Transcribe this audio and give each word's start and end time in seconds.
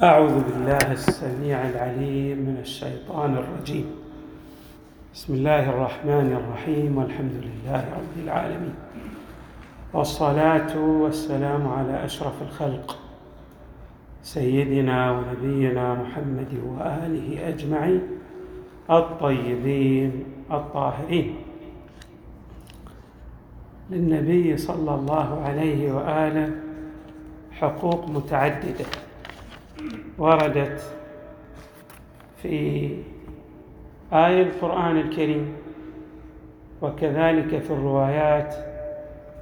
أعوذ 0.00 0.44
بالله 0.44 0.92
السميع 0.92 1.68
العليم 1.68 2.38
من 2.38 2.56
الشيطان 2.60 3.34
الرجيم. 3.36 3.86
بسم 5.14 5.34
الله 5.34 5.70
الرحمن 5.70 6.32
الرحيم 6.32 6.98
والحمد 6.98 7.32
لله 7.32 7.84
رب 7.96 8.24
العالمين. 8.24 8.74
والصلاة 9.92 10.78
والسلام 10.78 11.68
على 11.68 12.04
أشرف 12.04 12.42
الخلق 12.42 12.98
سيدنا 14.22 15.10
ونبينا 15.12 15.94
محمد 15.94 16.52
وآله 16.66 17.48
أجمعين 17.48 18.02
الطيبين 18.90 20.24
الطاهرين. 20.50 21.36
للنبي 23.90 24.56
صلى 24.56 24.94
الله 24.94 25.42
عليه 25.44 25.92
وآله 25.92 26.50
حقوق 27.52 28.08
متعددة. 28.08 29.11
وردت 30.18 30.82
في 32.42 32.88
آية 34.12 34.42
القرآن 34.42 34.96
الكريم 34.96 35.52
وكذلك 36.82 37.58
في 37.58 37.70
الروايات 37.70 38.54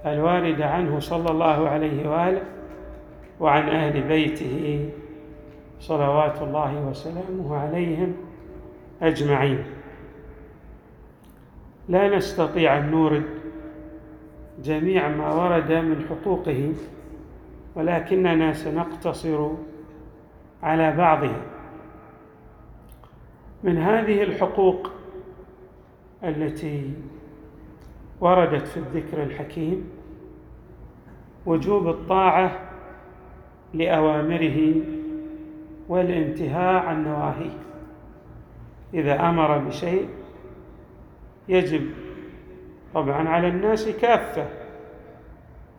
الواردة 0.06 0.66
عنه 0.66 1.00
صلى 1.00 1.30
الله 1.30 1.68
عليه 1.68 2.08
وآله 2.08 2.42
وعن 3.40 3.68
أهل 3.68 4.02
بيته 4.02 4.88
صلوات 5.80 6.42
الله 6.42 6.86
وسلامه 6.90 7.56
عليهم 7.56 8.14
أجمعين. 9.02 9.64
لا 11.88 12.16
نستطيع 12.16 12.78
أن 12.78 12.90
نورد 12.90 13.24
جميع 14.64 15.08
ما 15.08 15.32
ورد 15.34 15.72
من 15.72 16.06
حقوقه 16.08 16.72
ولكننا 17.76 18.52
سنقتصر 18.52 19.50
على 20.62 20.96
بعضها 20.96 21.42
من 23.62 23.78
هذه 23.78 24.22
الحقوق 24.22 24.90
التي 26.24 26.94
وردت 28.20 28.66
في 28.66 28.76
الذكر 28.76 29.22
الحكيم 29.22 29.90
وجوب 31.46 31.88
الطاعة 31.88 32.58
لأوامره 33.74 34.74
والانتهاء 35.88 36.86
عن 36.86 37.04
نواهيه. 37.04 37.58
إذا 38.94 39.28
أمر 39.28 39.58
بشيء 39.58 40.08
يجب 41.48 41.90
طبعا 42.94 43.28
على 43.28 43.48
الناس 43.48 43.88
كافة 43.88 44.46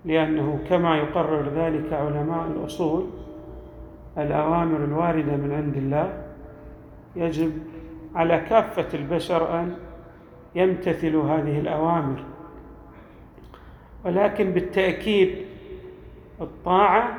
لأنه 0.06 0.60
كما 0.70 0.98
يقرر 0.98 1.50
ذلك 1.50 1.94
علماء 1.94 2.48
الأصول 2.48 3.10
الأوامر 4.18 4.84
الواردة 4.84 5.36
من 5.36 5.52
عند 5.52 5.78
الله 5.78 6.14
يجب 7.16 7.52
على 8.16 8.40
كافة 8.50 8.88
البشر 8.94 9.60
أن 9.60 9.76
يمتثلوا 10.56 11.24
هذه 11.24 11.60
الأوامر. 11.60 12.24
ولكن 14.06 14.52
بالتأكيد 14.52 15.36
الطاعة 16.42 17.18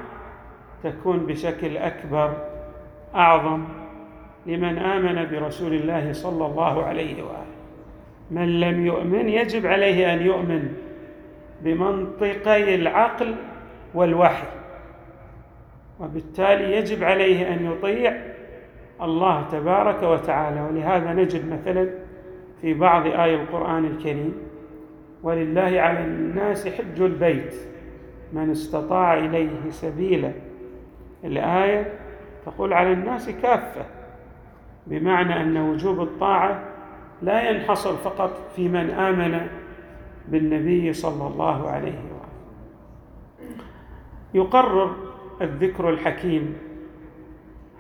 تكون 0.83 1.19
بشكل 1.19 1.77
أكبر 1.77 2.37
أعظم 3.15 3.65
لمن 4.47 4.79
آمن 4.79 5.31
برسول 5.31 5.75
الله 5.75 6.13
صلى 6.13 6.47
الله 6.47 6.85
عليه 6.85 7.23
وآله. 7.23 7.53
من 8.31 8.61
لم 8.61 8.87
يؤمن 8.87 9.29
يجب 9.29 9.67
عليه 9.67 10.15
أن 10.15 10.23
يؤمن 10.23 10.75
بمنطقي 11.61 12.75
العقل 12.75 13.35
والوحي. 13.95 14.62
وبالتالي 16.01 16.77
يجب 16.77 17.05
عليه 17.05 17.55
أن 17.55 17.67
يطيع 17.67 18.17
الله 19.03 19.49
تبارك 19.49 20.03
وتعالى. 20.03 20.61
ولهذا 20.61 21.13
نجد 21.13 21.53
مثلا 21.53 21.91
في 22.61 22.75
بعض 22.75 23.07
آي 23.07 23.35
القرآن 23.35 23.85
الكريم 23.85 24.35
ولله 25.23 25.81
على 25.81 26.05
الناس 26.05 26.69
حج 26.69 27.01
البيت 27.01 27.55
من 28.33 28.51
استطاع 28.51 29.19
إليه 29.19 29.71
سبيلا. 29.71 30.33
الآية 31.25 31.93
تقول 32.47 32.73
على 32.73 32.93
الناس 32.93 33.31
كافة 33.31 33.85
بمعنى 34.87 35.41
أن 35.41 35.57
وجوب 35.57 36.01
الطاعة 36.01 36.63
لا 37.23 37.51
ينحصر 37.51 37.97
فقط 37.97 38.51
في 38.57 38.69
من 38.69 38.91
آمن 38.91 39.47
بالنبي 40.29 40.93
صلى 40.93 41.27
الله 41.27 41.71
عليه 41.71 41.93
وآله 41.93 42.33
يقرر 44.35 44.97
الذكر 45.41 45.91
الحكيم. 45.91 46.57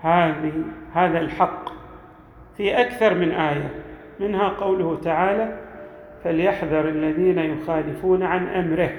هذه 0.00 0.52
هذا 0.92 1.20
الحق. 1.20 1.72
في 2.56 2.80
أكثر 2.80 3.14
من 3.14 3.30
آية 3.30 3.70
منها 4.20 4.48
قوله 4.48 5.00
تعالى 5.04 5.58
فليحذر 6.24 6.88
الذين 6.88 7.38
يخالفون 7.38 8.22
عن 8.22 8.46
أمره 8.46 8.90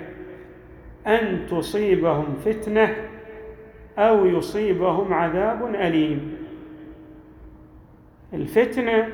أن 1.07 1.45
تصيبهم 1.49 2.35
فتنة 2.45 2.95
أو 3.97 4.25
يصيبهم 4.25 5.13
عذاب 5.13 5.75
أليم. 5.75 6.37
الفتنة 8.33 9.07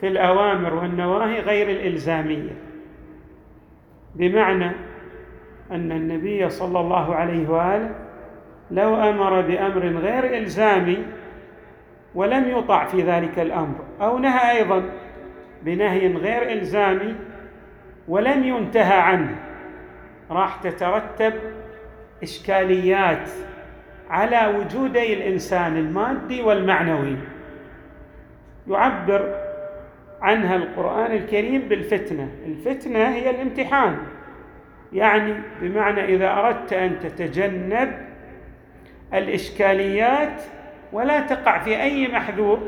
في 0.00 0.08
الأوامر 0.08 0.74
والنواهي 0.74 1.40
غير 1.40 1.70
الإلزامية 1.70 2.52
بمعنى 4.14 4.70
أن 5.70 5.92
النبي 5.92 6.50
صلى 6.50 6.80
الله 6.80 7.14
عليه 7.14 7.48
وآله 7.48 8.01
لو 8.72 8.96
أمر 8.96 9.40
بأمر 9.40 9.86
غير 9.86 10.38
إلزامي 10.38 10.98
ولم 12.14 12.48
يطع 12.58 12.84
في 12.84 13.02
ذلك 13.02 13.38
الأمر 13.38 13.78
أو 14.00 14.18
نهى 14.18 14.58
أيضا 14.58 14.82
بنهي 15.62 16.12
غير 16.12 16.52
إلزامي 16.52 17.14
ولم 18.08 18.44
ينتهى 18.44 19.00
عنه 19.00 19.36
راح 20.30 20.56
تترتب 20.56 21.32
إشكاليات 22.22 23.28
على 24.10 24.54
وجودي 24.58 25.14
الإنسان 25.14 25.76
المادي 25.76 26.42
والمعنوي. 26.42 27.16
يعبر 28.68 29.34
عنها 30.22 30.56
القرآن 30.56 31.12
الكريم 31.12 31.68
بالفتنة. 31.68 32.28
الفتنة 32.46 32.98
هي 32.98 33.30
الامتحان. 33.30 33.96
يعني 34.92 35.34
بمعنى 35.60 36.04
إذا 36.04 36.32
أردت 36.32 36.72
أن 36.72 36.98
تتجنب 36.98 38.11
الإشكاليات 39.14 40.42
ولا 40.92 41.20
تقع 41.20 41.58
في 41.58 41.82
أي 41.82 42.08
محذور 42.08 42.58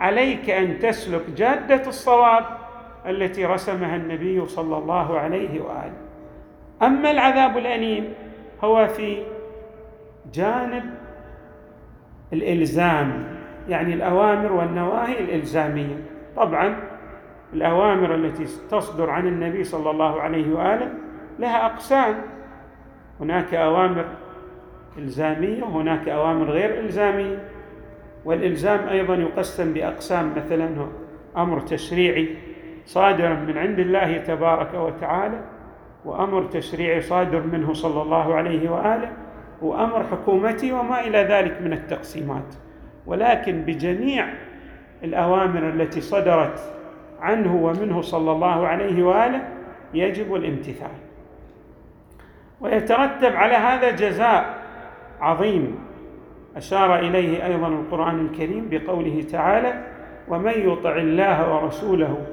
عليك 0.00 0.50
أن 0.50 0.78
تسلك 0.78 1.30
جادة 1.36 1.88
الصواب 1.88 2.44
التي 3.06 3.44
رسمها 3.44 3.96
النبي 3.96 4.46
صلى 4.46 4.78
الله 4.78 5.18
عليه 5.18 5.60
وآله. 5.60 5.92
أما 6.82 7.10
العذاب 7.10 7.58
الأليم 7.58 8.14
هو 8.64 8.86
في 8.86 9.22
جانب 10.32 10.84
الإلزام 12.32 13.38
يعني 13.68 13.94
الأوامر 13.94 14.52
والنواهي 14.52 15.20
الإلزامية. 15.20 15.96
طبعا 16.36 16.76
الأوامر 17.52 18.14
التي 18.14 18.44
تصدر 18.70 19.10
عن 19.10 19.26
النبي 19.26 19.64
صلى 19.64 19.90
الله 19.90 20.20
عليه 20.20 20.54
وآله 20.54 20.90
لها 21.38 21.66
أقسام. 21.66 22.14
هناك 23.20 23.54
أوامر 23.54 24.04
إلزامية 24.98 25.62
وهناك 25.62 26.08
أوامر 26.08 26.50
غير 26.50 26.80
إلزامية 26.80 27.48
والإلزام 28.24 28.88
أيضا 28.88 29.14
يقسم 29.14 29.72
بأقسام. 29.72 30.34
مثلا 30.36 30.86
أمر 31.36 31.60
تشريعي 31.60 32.28
صادر 32.84 33.34
من 33.34 33.58
عند 33.58 33.78
الله 33.78 34.18
تبارك 34.18 34.74
وتعالى 34.74 35.40
وأمر 36.04 36.42
تشريعي 36.42 37.00
صادر 37.00 37.40
منه 37.40 37.72
صلى 37.72 38.02
الله 38.02 38.34
عليه 38.34 38.70
وآله 38.70 39.12
وأمر 39.62 40.04
حكومتي 40.04 40.72
وما 40.72 41.00
إلى 41.00 41.18
ذلك 41.18 41.62
من 41.62 41.72
التقسيمات. 41.72 42.54
ولكن 43.06 43.62
بجميع 43.62 44.26
الأوامر 45.04 45.68
التي 45.68 46.00
صدرت 46.00 46.74
عنه 47.20 47.56
ومنه 47.56 48.00
صلى 48.00 48.32
الله 48.32 48.66
عليه 48.66 49.02
وآله 49.02 49.48
يجب 49.94 50.34
الامتثال. 50.34 50.90
ويترتب 52.60 53.36
على 53.36 53.54
هذا 53.54 53.90
جزاء 53.90 54.57
عظيم. 55.20 55.78
أشار 56.56 56.98
إليه 56.98 57.46
أيضا 57.46 57.68
القرآن 57.68 58.26
الكريم 58.26 58.68
بقوله 58.70 59.24
تعالى 59.32 59.84
ومن 60.28 60.52
يطع 60.56 60.96
الله 60.96 61.54
ورسوله 61.54 62.26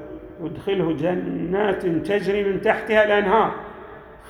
يدخله 0.44 0.92
جنات 0.92 1.86
تجري 1.86 2.44
من 2.44 2.60
تحتها 2.60 3.04
الأنهار 3.04 3.50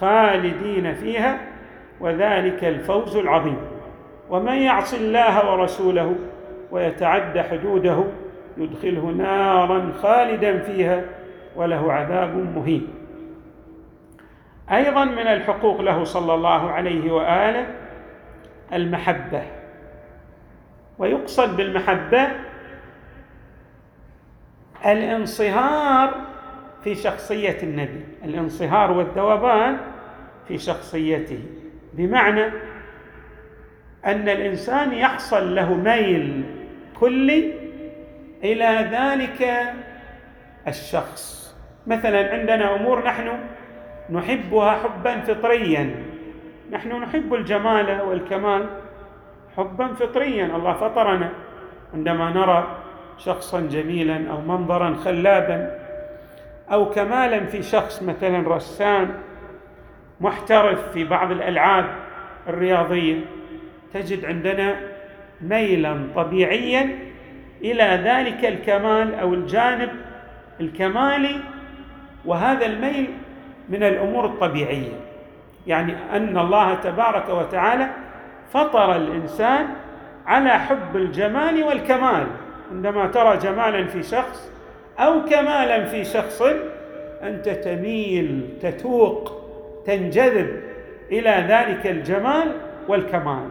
خالدين 0.01 0.95
فيها 0.95 1.39
وذلك 2.01 2.65
الفوز 2.65 3.17
العظيم. 3.17 3.57
ومن 4.31 4.55
يعص 4.55 4.95
الله 4.95 5.53
ورسوله 5.53 6.15
ويتعد 6.71 7.39
حدوده 7.39 8.05
يدخله 8.59 9.01
نارا 9.01 9.93
خالدا 10.03 10.59
فيها 10.59 11.05
وله 11.57 11.93
عذاب 11.93 12.37
مهين. 12.57 12.89
أيضا 14.73 15.05
من 15.05 15.27
الحقوق 15.27 15.81
له 15.81 16.05
صلى 16.05 16.35
الله 16.35 16.71
عليه 16.71 17.13
وآله 17.13 17.67
المحبة. 18.73 19.43
ويقصد 20.99 21.57
بالمحبة 21.57 22.29
الانصهار 24.87 26.15
في 26.85 26.95
شخصية 26.95 27.59
النبي 27.63 28.05
الانصهار 28.25 28.91
والذوبان 28.91 29.77
في 30.49 30.59
شخصيته. 30.59 31.43
بمعنى 31.93 32.47
أن 34.05 34.29
الإنسان 34.29 34.93
يحصل 34.93 35.55
له 35.55 35.75
ميل 35.75 36.45
كلي 37.01 37.53
إلى 38.45 38.89
ذلك 38.93 39.73
الشخص. 40.69 41.57
مثلا 41.87 42.33
عندنا 42.33 42.77
أمور 42.77 43.05
نحن 43.05 43.39
نحبها 44.11 44.71
حبا 44.71 45.21
فطريا. 45.21 45.95
نحن 46.71 47.03
نحب 47.03 47.35
الجمال 47.35 48.01
والكمال 48.01 48.67
حبا 49.57 49.87
فطريا 49.87 50.57
الله 50.57 50.73
فطرنا. 50.73 51.31
عندما 51.95 52.31
نرى 52.31 52.77
شخصا 53.19 53.61
جميلا 53.61 54.31
أو 54.31 54.41
منظرا 54.41 54.95
خلابا 54.95 55.79
أو 56.73 56.91
كمالا 56.91 57.47
في 57.47 57.63
شخص 57.63 58.03
مثلا 58.03 58.55
رسام 58.57 59.15
محترف 60.21 60.93
في 60.93 61.05
بعض 61.05 61.31
الألعاب 61.31 61.85
الرياضية 62.49 63.21
تجد 63.95 64.25
عندنا 64.25 64.77
ميلا 65.41 66.09
طبيعيا 66.17 66.99
إلى 67.61 68.01
ذلك 68.05 68.45
الكمال 68.45 69.15
أو 69.15 69.35
الجانب 69.35 69.91
الكمالي 70.61 71.41
وهذا 72.25 72.67
الميل 72.67 73.11
من 73.69 73.83
الأمور 73.83 74.27
الطبيعية. 74.27 74.93
يعني 75.67 76.17
أن 76.17 76.39
الله 76.39 76.75
تبارك 76.75 77.29
وتعالى 77.29 77.89
فطر 78.53 78.97
الإنسان 78.97 79.67
على 80.27 80.51
حب 80.51 80.97
الجمال 80.97 81.65
والكمال. 81.65 82.27
عندما 82.73 83.07
ترى 83.07 83.37
جمالا 83.37 83.87
في 83.87 84.03
شخص 84.03 84.53
أو 84.99 85.25
كمالا 85.25 85.85
في 85.85 86.05
شخص 86.05 86.43
أنت 87.23 87.49
تميل 87.49 88.49
تتوق 88.63 89.33
تنجذب 89.87 90.61
إلى 91.13 91.47
ذلك 91.49 91.87
الجمال 91.87 92.53
والكمال. 92.89 93.49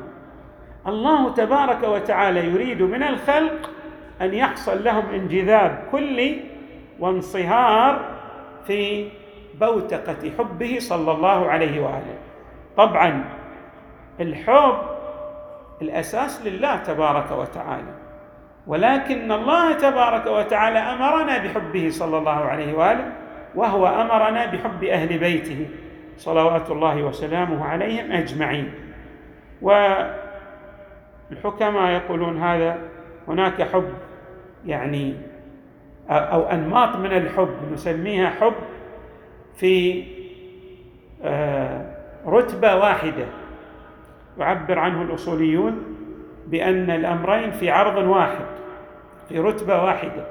الله 0.88 1.34
تبارك 1.34 1.84
وتعالى 1.84 2.46
يريد 2.46 2.82
من 2.82 3.04
الخلق 3.04 3.70
أن 4.22 4.34
يحصل 4.34 4.84
لهم 4.84 5.04
انجذاب 5.14 5.84
كلي 5.92 6.40
وانصهار 7.00 8.02
في 8.68 9.08
بوتقة 9.60 10.32
حبه 10.38 10.78
صلى 10.80 11.12
الله 11.12 11.50
عليه 11.50 11.82
وآله. 11.82 12.18
طبعا 12.78 13.24
الحب 14.20 14.78
الأساس 15.82 16.48
لله 16.48 16.76
تبارك 16.76 17.32
وتعالى 17.32 17.94
ولكن 18.68 19.32
الله 19.32 19.74
تبارك 19.74 20.28
وتعالى 20.28 20.80
أمرنا 20.80 21.38
بحبه 21.38 21.90
صلى 21.90 22.18
الله 22.18 22.32
عليه 22.46 22.74
وآله 22.74 23.12
وهو 23.56 23.88
أمرنا 23.88 24.46
بحب 24.46 24.84
أهل 24.84 25.18
بيته 25.18 25.68
صلوات 26.18 26.72
الله 26.72 27.04
وسلامه 27.04 27.66
عليهم 27.66 28.12
أجمعين. 28.12 28.74
والحكماء 31.32 31.92
يقولون 31.92 32.42
هذا 32.42 32.78
هناك 33.28 33.62
حب 33.62 33.94
يعني 34.66 35.16
أو 36.10 36.44
أنماط 36.44 36.96
من 36.96 37.12
الحب 37.12 37.56
نسميها 37.74 38.30
حب 38.30 38.54
في 39.58 40.04
آه، 41.24 41.96
رتبة 42.28 42.76
واحدة. 42.76 43.26
يعبر 44.40 44.80
عنه 44.80 45.02
الأصوليون 45.02 45.84
بأن 46.48 46.90
الأمرين 46.92 47.52
في 47.52 47.70
عرض 47.70 48.08
واحد 48.08 48.46
في 49.30 49.40
رتبة 49.40 49.84
واحدة. 49.84 50.26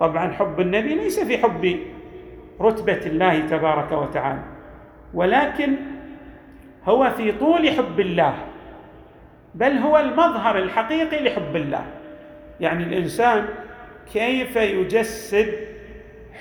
طبعا 0.00 0.32
حب 0.32 0.60
النبي 0.60 0.94
ليس 0.94 1.20
في 1.20 1.38
حب 1.38 1.78
رتبة 2.60 3.06
الله 3.06 3.40
تبارك 3.40 3.92
وتعالى 3.92 4.42
ولكن 5.14 5.74
هو 6.84 7.10
في 7.10 7.32
طول 7.32 7.70
حب 7.70 8.00
الله 8.00 8.34
بل 9.54 9.72
هو 9.72 9.98
المظهر 9.98 10.58
الحقيقي 10.58 11.24
لحب 11.24 11.56
الله. 11.56 11.84
يعني 12.60 12.84
الإنسان 12.84 13.46
كيف 14.12 14.56
يجسد 14.56 15.54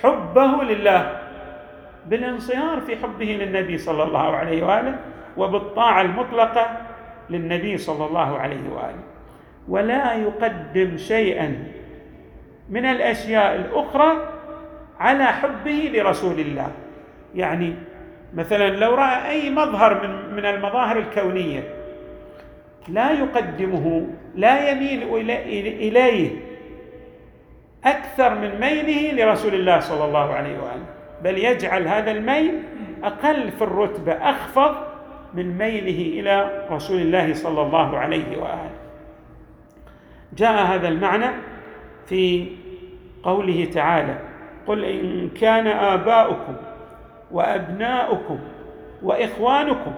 حبه 0.02 0.64
لله؟ 0.64 1.17
بالانصهار 2.10 2.82
في 2.82 2.96
حبه 2.96 3.26
للنبي 3.26 3.78
صلى 3.78 4.04
الله 4.04 4.36
عليه 4.36 4.64
وآله 4.64 5.00
وبالطاعة 5.38 6.02
المطلقة 6.02 6.78
للنبي 7.30 7.78
صلى 7.78 8.06
الله 8.06 8.38
عليه 8.40 8.70
وآله. 8.70 9.04
ولا 9.68 10.14
يقدم 10.14 10.98
شيئا 10.98 11.64
من 12.70 12.86
الأشياء 12.86 13.56
الأخرى 13.56 14.30
على 15.00 15.26
حبه 15.26 15.92
لرسول 15.94 16.40
الله. 16.40 16.72
يعني 17.36 17.76
مثلا 18.34 18.70
لو 18.70 18.96
رأى 18.96 19.30
أي 19.30 19.50
مظهر 19.50 20.08
من 20.08 20.36
من 20.36 20.46
المظاهر 20.46 20.98
الكونية 20.98 21.64
لا 22.88 23.12
يقدمه 23.12 24.08
لا 24.36 24.72
يميل 24.72 25.32
إليه 25.32 26.32
أكثر 27.86 28.36
من 28.36 28.60
ميله 28.60 29.24
لرسول 29.24 29.54
الله 29.54 29.80
صلى 29.80 30.06
الله 30.06 30.34
عليه 30.34 30.58
وآله. 30.60 30.97
بل 31.24 31.38
يجعل 31.38 31.88
هذا 31.88 32.12
الميل 32.12 32.64
أقل 33.04 33.52
في 33.52 33.62
الرتبة 33.62 34.12
أخفض 34.12 34.76
من 35.34 35.58
ميله 35.58 36.20
إلى 36.20 36.66
رسول 36.72 37.02
الله 37.02 37.34
صلى 37.34 37.62
الله 37.62 37.98
عليه 37.98 38.38
وآله. 38.38 38.70
جاء 40.34 40.66
هذا 40.66 40.88
المعنى 40.88 41.32
في 42.06 42.48
قوله 43.24 43.66
تعالى 43.66 44.18
قل 44.68 44.84
إن 44.86 45.30
كان 45.30 45.68
آباؤكم 45.68 46.56
وأبناؤكم 47.32 48.40
وإخوانكم 49.04 49.94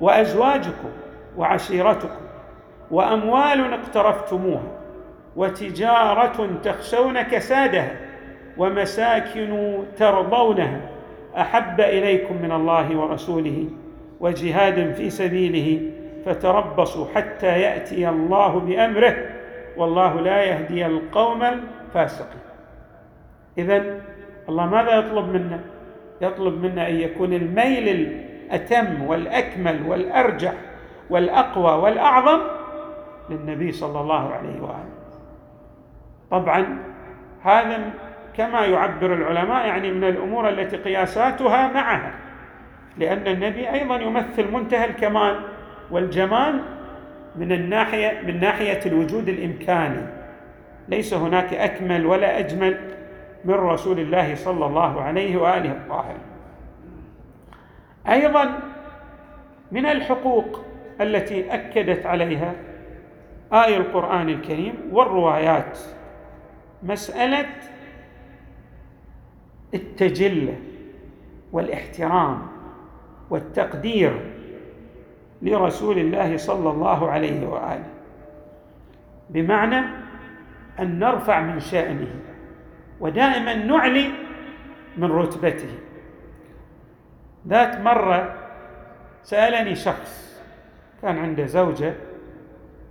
وأزواجكم 0.00 0.90
وعشيرتكم 1.36 2.20
وأموال 2.90 3.72
اقترفتموها 3.72 4.80
وتجارة 5.36 6.50
تخشون 6.62 7.22
كسادها 7.22 7.96
ومساكن 8.56 9.78
ترضونها. 9.96 10.80
أحب 11.36 11.80
إليكم 11.80 12.42
من 12.42 12.52
الله 12.52 12.96
ورسوله 12.96 13.64
وجهاد 14.20 14.92
في 14.92 15.10
سبيله 15.10 15.90
فتربصوا 16.26 17.06
حتى 17.14 17.60
يأتي 17.60 18.08
الله 18.08 18.60
بأمره 18.60 19.16
والله 19.76 20.20
لا 20.20 20.42
يهدي 20.42 20.86
القوم 20.86 21.42
الفاسقين. 21.42 22.40
اذا 23.58 24.00
الله 24.48 24.66
ماذا 24.66 24.98
يطلب 24.98 25.28
منا؟ 25.28 25.60
يطلب 26.20 26.64
منا 26.64 26.88
أن 26.88 26.94
يكون 26.94 27.32
الميل 27.32 27.88
الأتم 27.88 29.02
والأكمل 29.02 29.82
والأرجح 29.86 30.54
والأقوى 31.10 31.82
والأعظم 31.82 32.40
للنبي 33.30 33.72
صلى 33.72 34.00
الله 34.00 34.34
عليه 34.34 34.60
وآله. 34.60 35.00
طبعا 36.30 36.78
هذا 37.42 37.90
كما 38.36 38.64
يعبر 38.66 39.14
العلماء 39.14 39.66
يعني 39.66 39.92
من 39.92 40.04
الأمور 40.04 40.48
التي 40.48 40.76
قياساتها 40.76 41.72
معها. 41.72 42.14
لأن 42.96 43.26
النبي 43.26 43.70
أيضا 43.70 43.96
يمثل 43.96 44.52
منتهى 44.52 44.84
الكمال 44.84 45.40
والجمال 45.90 46.60
من 47.36 47.52
الناحية 47.52 48.20
من 48.26 48.40
ناحية 48.40 48.80
الوجود 48.86 49.28
الإمكاني. 49.28 50.06
ليس 50.88 51.14
هناك 51.14 51.54
أكمل 51.54 52.06
ولا 52.06 52.38
أجمل 52.38 52.78
من 53.44 53.54
رسول 53.54 54.00
الله 54.00 54.34
صلى 54.34 54.66
الله 54.66 55.02
عليه 55.02 55.36
وآله 55.36 55.72
الطاهرين 55.72 56.22
أيضا 58.08 58.60
من 59.72 59.86
الحقوق 59.86 60.64
التي 61.00 61.54
أكدت 61.54 62.06
عليها 62.06 62.52
آية 63.52 63.76
القرآن 63.76 64.28
الكريم 64.28 64.74
والروايات. 64.92 65.78
مسألة 66.82 67.46
التجلة 69.74 70.58
والاحترام 71.52 72.46
والتقدير 73.30 74.32
لرسول 75.42 75.98
الله 75.98 76.36
صلى 76.36 76.70
الله 76.70 77.10
عليه 77.10 77.48
وآله. 77.48 77.90
بمعنى 79.30 79.86
أن 80.78 80.98
نرفع 80.98 81.40
من 81.40 81.60
شأنه 81.60 82.14
ودائما 83.00 83.54
نعلي 83.54 84.10
من 84.96 85.10
رتبته. 85.10 85.78
ذات 87.48 87.80
مرة 87.80 88.34
سألني 89.22 89.74
شخص 89.74 90.42
كان 91.02 91.18
عنده 91.18 91.46
زوجة 91.46 91.94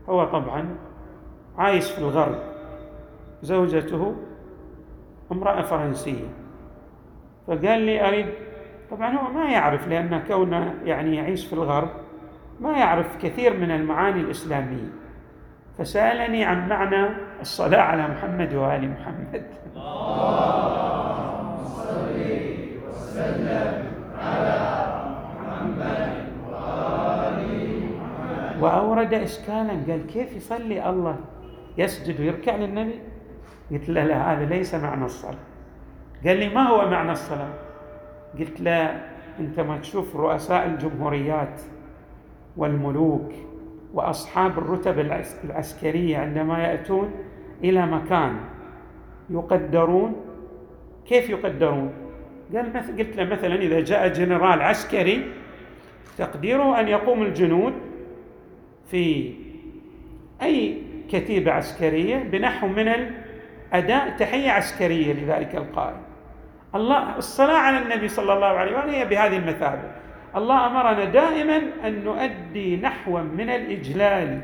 هو 0.09 0.25
طبعا 0.25 0.75
عايش 1.57 1.91
في 1.91 1.99
الغرب 1.99 2.39
زوجته 3.41 4.15
امرأة 5.31 5.61
فرنسية. 5.61 6.27
فقال 7.49 7.81
لي 7.81 8.07
أريد 8.07 8.25
طبعا 8.91 9.17
هو 9.17 9.33
ما 9.33 9.49
يعرف 9.49 9.87
لأن 9.87 10.21
كونه 10.27 10.73
يعني 10.85 11.15
يعيش 11.15 11.45
في 11.45 11.53
الغرب 11.53 11.89
ما 12.59 12.71
يعرف 12.77 13.17
كثير 13.21 13.57
من 13.57 13.71
المعاني 13.71 14.21
الإسلامية. 14.21 14.89
فسألني 15.77 16.45
عن 16.45 16.69
معنى 16.69 17.09
الصلاة 17.41 17.81
على 17.81 18.07
محمد 18.07 18.53
وآل 18.53 18.91
محمد. 18.91 19.43
اللهم 19.75 21.57
وسلم 22.89 23.85
على 24.19 24.57
محمد 25.35 26.09
وآل 26.49 27.45
محمد 27.97 28.61
وأورد 28.61 29.13
إشكالا 29.13 29.73
قال 29.87 30.07
كيف 30.07 30.35
يصلي 30.35 30.89
الله؟ 30.89 31.15
يسجد 31.77 32.19
ويركع 32.21 32.55
للنبي؟ 32.55 32.99
قلت 33.71 33.89
له 33.89 34.03
لا 34.03 34.33
هذا 34.33 34.45
ليس 34.45 34.75
معنى 34.75 35.05
الصلاة. 35.05 35.48
قال 36.25 36.37
لي 36.37 36.49
ما 36.49 36.67
هو 36.67 36.89
معنى 36.89 37.11
الصلاة 37.11 37.53
قلت 38.39 38.61
له 38.61 39.01
أنت 39.39 39.59
ما 39.59 39.77
تشوف 39.77 40.15
رؤساء 40.15 40.65
الجمهوريات 40.65 41.61
والملوك 42.57 43.31
وأصحاب 43.93 44.57
الرتب 44.57 44.99
العسكرية 45.43 46.17
عندما 46.17 46.63
يأتون 46.63 47.11
إلى 47.63 47.85
مكان 47.85 48.35
يقدرون 49.29 50.15
كيف 51.05 51.29
يقدرون؟ 51.29 51.93
قال 52.55 52.73
قلت 52.97 53.15
له 53.15 53.23
مثلا 53.23 53.55
إذا 53.55 53.79
جاء 53.79 54.07
جنرال 54.07 54.61
عسكري 54.61 55.25
تقديره 56.17 56.79
أن 56.79 56.87
يقوم 56.87 57.21
الجنود 57.21 57.73
في 58.91 59.33
أي 60.41 60.81
كتيبة 61.09 61.51
عسكرية 61.51 62.17
بنحو 62.17 62.67
من 62.67 62.87
الأداء 62.87 64.17
تحية 64.17 64.51
عسكرية 64.51 65.13
لذلك 65.13 65.55
القائد. 65.55 66.08
الله 66.75 67.17
الصلاة 67.17 67.57
على 67.57 67.77
النبي 67.77 68.07
صلى 68.07 68.33
الله 68.33 68.47
عليه 68.47 68.77
وآله 68.77 68.91
هي 68.91 69.05
بهذه 69.05 69.37
المثابة. 69.37 69.91
الله 70.35 70.65
أمرنا 70.67 71.05
دائما 71.05 71.61
أن 71.85 72.03
نؤدي 72.03 72.77
نحوا 72.77 73.21
من 73.21 73.49
الإجلال 73.49 74.41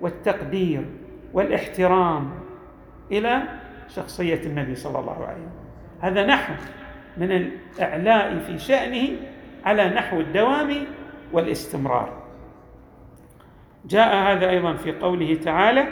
والتقدير 0.00 0.84
والإحترام 1.32 2.30
إلى 3.12 3.42
شخصية 3.88 4.40
النبي 4.46 4.74
صلى 4.74 4.98
الله 4.98 5.24
عليه 5.24 5.36
وسلم 5.36 5.50
هذا 6.00 6.26
نحو 6.26 6.54
من 7.16 7.32
الإعلاء 7.32 8.38
في 8.38 8.58
شأنه 8.58 9.08
على 9.64 9.88
نحو 9.88 10.20
الدوام 10.20 10.76
والاستمرار 11.32 12.20
جاء 13.84 14.14
هذا 14.14 14.50
أيضا 14.50 14.74
في 14.74 14.92
قوله 14.92 15.34
تعالى 15.34 15.86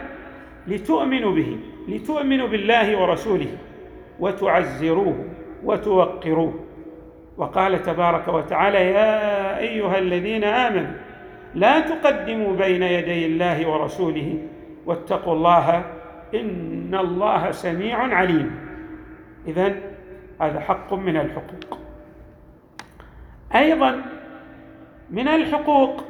لتؤمنوا 0.66 1.34
به 1.34 1.58
لتؤمنوا 1.88 2.48
بالله 2.48 3.00
ورسوله 3.00 3.56
وتعزروه 4.20 5.24
وتوقروه 5.64 6.54
وقال 7.36 7.82
تبارك 7.82 8.28
وتعالى 8.28 8.78
يا 8.78 9.58
أيها 9.58 9.98
الذين 9.98 10.44
آمنوا 10.44 10.92
لا 11.54 11.80
تقدموا 11.80 12.56
بين 12.56 12.82
يدي 12.82 13.26
الله 13.26 13.68
ورسوله. 13.68 14.38
واتقوا 14.86 15.34
الله 15.34 15.84
إن 16.34 16.94
الله 16.94 17.50
سميع 17.50 17.98
عليم. 18.16 18.58
اذا 19.46 19.74
هذا 20.40 20.60
حق 20.60 20.92
من 20.94 21.16
الحقوق. 21.16 21.78
أيضا 23.54 24.02
من 25.10 25.28
الحقوق 25.28 26.04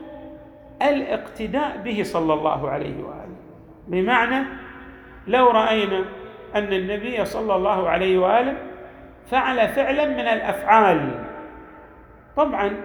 الاقتداء 0.83 1.81
به 1.85 2.03
صلى 2.03 2.35
الله 2.35 2.71
عليه 2.71 3.03
وآله. 3.03 3.37
بمعنى 3.89 4.47
لو 5.27 5.51
رأينا 5.51 6.05
أن 6.55 6.73
النبي 6.73 7.25
صلى 7.25 7.57
الله 7.57 7.89
عليه 7.89 8.19
وآله 8.19 8.57
فعل 9.31 9.69
فعلا 9.69 10.05
من 10.05 10.21
الأفعال. 10.21 11.25
طبعا 12.37 12.77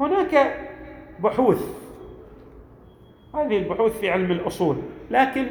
هناك 0.00 0.60
بحوث. 1.20 1.80
هذه 3.34 3.58
البحوث 3.58 4.00
في 4.00 4.10
علم 4.10 4.30
الأصول 4.30 4.76
لكن 5.10 5.46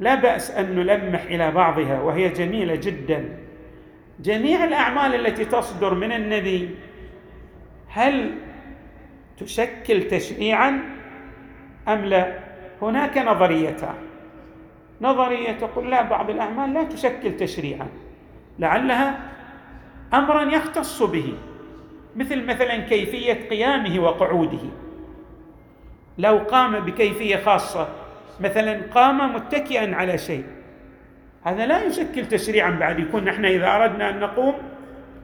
لا 0.00 0.14
بأس 0.14 0.50
أن 0.50 0.76
نلمح 0.76 1.22
إلى 1.22 1.50
بعضها 1.50 2.00
وهي 2.00 2.28
جميلة 2.28 2.74
جدا. 2.74 3.38
جميع 4.20 4.64
الأعمال 4.64 5.26
التي 5.26 5.44
تصدر 5.44 5.94
من 5.94 6.12
النبي 6.12 6.70
هل 7.88 8.34
تشكل 9.36 10.08
تشريعا 10.08 10.80
أم 11.88 12.04
لا؟ 12.04 12.38
هناك 12.82 13.18
نظريتان. 13.18 13.94
نظرية 15.00 15.52
تقول 15.52 15.90
لا 15.90 16.02
بعض 16.02 16.30
الأعمال 16.30 16.72
لا 16.74 16.82
تشكل 16.82 17.36
تشريعا. 17.36 17.86
لعلها 18.58 19.18
أمرا 20.14 20.42
يختص 20.42 21.02
به 21.02 21.34
مثل 22.16 22.46
مثلا 22.46 22.76
كيفية 22.76 23.48
قيامه 23.50 24.00
وقعوده. 24.00 24.68
لو 26.18 26.38
قام 26.38 26.80
بكيفية 26.80 27.36
خاصة 27.36 27.88
مثلا 28.40 28.80
قام 28.94 29.34
متكئا 29.34 29.94
على 29.94 30.18
شيء. 30.18 30.44
هذا 31.44 31.66
لا 31.66 31.84
يشكل 31.84 32.26
تشريعا 32.26 32.70
بعد 32.70 32.98
يكون 32.98 33.24
نحن 33.24 33.44
إذا 33.44 33.76
أردنا 33.76 34.10
أن 34.10 34.20
نقوم 34.20 34.54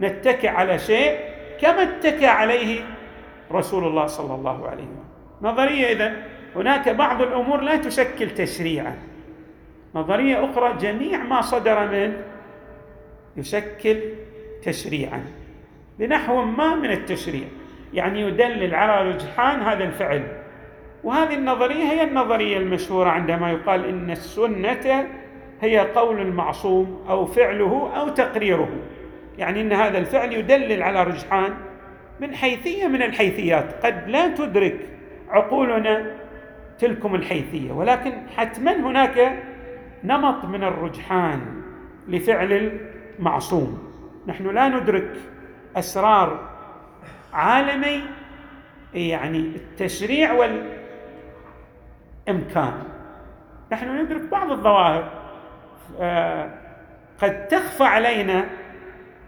نتكئ 0.00 0.48
على 0.48 0.78
شيء 0.78 1.18
كما 1.60 1.82
اتكى 1.82 2.26
عليه 2.26 2.80
رسول 3.52 3.84
الله 3.84 4.06
صلى 4.06 4.34
الله 4.34 4.68
عليه 4.68 4.84
وسلم. 4.84 5.04
نظرية 5.42 5.92
اذا 5.92 6.16
هناك 6.56 6.88
بعض 6.88 7.22
الأمور 7.22 7.60
لا 7.60 7.76
تشكل 7.76 8.30
تشريعا. 8.30 8.96
نظرية 9.94 10.44
أخرى 10.44 10.76
جميع 10.80 11.22
ما 11.22 11.40
صدر 11.40 11.88
من 11.88 12.16
يشكل 13.36 13.96
تشريعا 14.62 15.24
بنحو 15.98 16.44
ما 16.44 16.74
من 16.74 16.90
التشريع. 16.90 17.44
يعني 17.94 18.20
يدلل 18.20 18.74
على 18.74 19.10
رجحان 19.10 19.60
هذا 19.60 19.84
الفعل. 19.84 20.22
وهذه 21.04 21.34
النظرية 21.34 21.84
هي 21.84 22.02
النظرية 22.02 22.58
المشهورة 22.58 23.10
عندما 23.10 23.50
يقال 23.50 23.84
إن 23.84 24.10
السنة 24.10 25.08
هي 25.60 25.78
قول 25.78 26.20
المعصوم 26.20 27.04
أو 27.08 27.26
فعله 27.26 27.90
أو 27.96 28.08
تقريره. 28.08 28.68
يعني 29.38 29.60
إن 29.60 29.72
هذا 29.72 29.98
الفعل 29.98 30.32
يدلل 30.32 30.82
على 30.82 31.02
رجحان 31.02 31.54
من 32.20 32.34
حيثية 32.34 32.86
من 32.86 33.02
الحيثيات. 33.02 33.86
قد 33.86 34.08
لا 34.08 34.28
تدرك 34.28 34.76
عقولنا 35.28 36.06
تلكم 36.78 37.14
الحيثية 37.14 37.72
ولكن 37.72 38.12
حتما 38.36 38.72
هناك 38.72 39.42
نمط 40.04 40.44
من 40.44 40.64
الرجحان 40.64 41.40
لفعل 42.08 42.78
معصوم. 43.18 43.78
نحن 44.26 44.46
لا 44.46 44.68
ندرك 44.68 45.16
أسرار 45.76 46.50
عالمي 47.32 48.02
يعني 48.94 49.38
التشريع 49.38 50.32
والإمكان. 52.28 52.82
نحن 53.72 53.98
ندرك 53.98 54.22
بعض 54.22 54.50
الظواهر 54.50 55.10
آه، 56.00 56.50
قد 57.22 57.48
تخفى 57.48 57.84
علينا 57.84 58.46